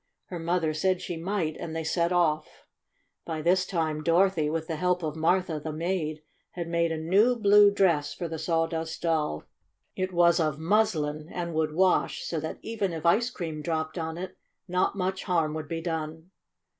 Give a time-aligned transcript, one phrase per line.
[0.29, 2.65] Her mother said she might, and they set off.
[3.23, 7.35] By this time Dorothy, with the help of Martha, the maid, had made a new
[7.35, 9.43] blue dress for the Sawdust Doll.
[9.95, 12.57] It was of 108 STORY OF A SAWDUST DOLL muslin, and would wash, so that
[12.63, 14.35] even if ice cream dropped on it
[14.67, 16.31] not much harm would be done.